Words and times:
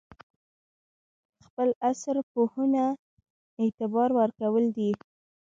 خپل 1.45 1.69
عصر 1.89 2.15
پوهنو 2.31 2.87
اعتبار 3.61 4.09
ورکول 4.19 4.63
دي. 4.77 4.91